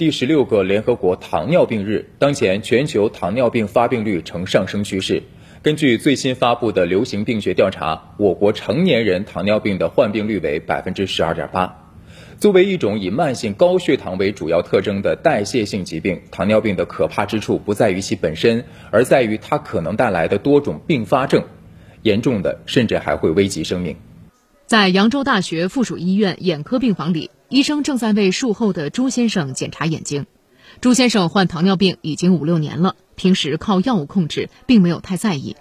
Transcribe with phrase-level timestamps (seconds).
[0.00, 5.22] 第十六个联合国糖尿病日，当前全球糖尿病发病率呈上升趋势。
[5.60, 11.92] 根据最新发布的流行病学调查，我国成年人糖尿病的患病率为百分之十二点八。
[12.38, 21.44] 作为一种以慢性高血糖为主要特征的代谢性疾病，糖尿病的可怕之处不在于其本身，而在于它可能带来的多种并发症，
[22.00, 23.94] 严重的甚至还会危及生命。
[24.64, 30.26] 在扬州大学附属医院眼科病房里，医生正在为术后的朱先生检查眼睛。
[30.80, 35.56] 朱先生患糖尿病已经五六年了，平时靠药物控制，并没有太在意。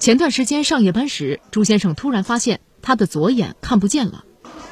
[0.00, 4.24] 前段时间上夜班时，朱先生突然发现他的左眼看不见了。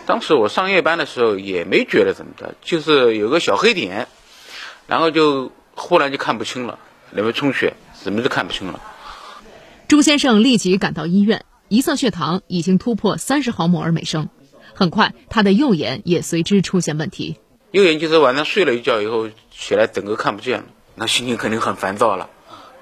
[0.06, 4.08] 当时我上夜班的时候也没觉得怎么的，就是有个小黑点，
[4.88, 6.80] 然后就忽然就看不清了，
[7.12, 8.80] 里面充血，什么都看不清了。
[9.86, 14.28] 朱先生立即赶到医院，一测血糖已经突破三十毫摩尔每升，
[14.76, 17.36] 很快他的右眼也随之出现问题。
[17.72, 22.28] 右眼就是晚上睡了一觉以后起来整个看不见了，那心情肯定很烦躁了，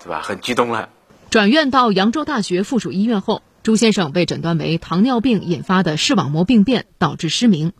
[0.02, 0.20] 对吧？
[0.22, 0.90] 很激动了。
[1.30, 3.40] 转院到扬州大学附属医院后。
[3.64, 7.72] 朱先生被诊断为糖尿病引发的视网膜病变，导致失明。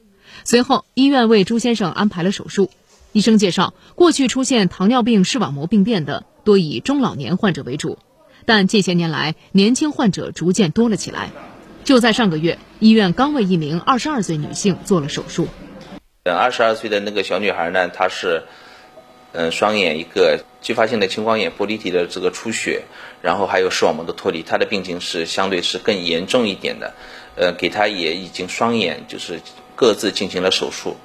[0.42, 2.70] 随后，医院为朱先生安排了手术。
[3.12, 7.98] 医生介绍，过去出现糖尿病视网膜病变的多以中老年患者为主，
[8.46, 11.30] 但近些年来年轻患者逐渐多了起来。
[11.84, 15.48] 就在上个月，医院刚为一名二十二岁女性做了手术。
[16.24, 18.42] 二十二岁的那个小女孩呢，她是。
[19.36, 22.84] 嗯，双眼一个继发性的青光眼玻璃体的这个出血，
[23.20, 26.94] 然后还有视网膜的脱离，她的病情是相对是更严重一点的。
[27.34, 29.40] 呃，给她也已经双眼就是
[29.74, 30.96] 各自进行了手术。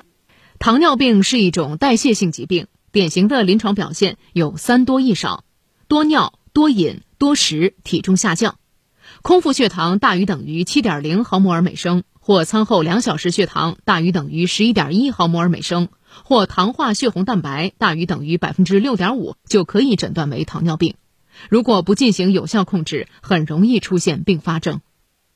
[0.60, 5.44] 糖尿病是一种代谢性疾病，典型的临床表现有三多一少：
[5.88, 8.60] 多尿、多饮、多食，体重下降，
[9.22, 15.90] 空腹血糖大于等于七点零毫摩尔每升，或餐后两小时血糖大于等于十一点一毫摩尔每升。
[16.24, 20.96] 或糖化血红蛋白大于等于百分之六点五，就可以诊断为糖尿病。
[21.50, 24.82] 如果不进行有效控制，很容易出现并发症。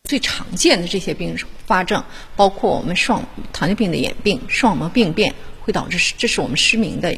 [0.04, 2.04] 最常见的这些并发症
[2.36, 3.24] 包括我们视网
[3.54, 7.16] 糖尿病的眼病、视网膜病变，会导致这是我们失明的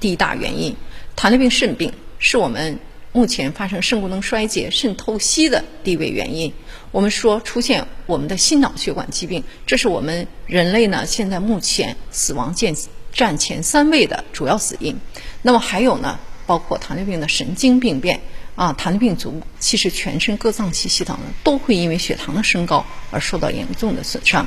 [0.00, 0.74] 第一大原因。
[1.14, 2.78] 糖尿病肾病是我们
[3.16, 6.52] 目前发生肾功能衰竭、肾透析的地位原因。
[6.90, 12.74] 我们说出现我们的心脑血管疾病，这是我们人类呢现在目前死亡占
[13.14, 15.00] 占前三位的主要死因。
[15.40, 18.20] 那么还有呢，包括糖尿病的神经病变
[18.54, 24.46] 啊，糖尿病足其实全身各脏器系统呢都会因为血糖的升高而受到严重的损伤。